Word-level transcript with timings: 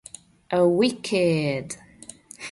A 0.49 0.65
Wicked! 0.67 1.75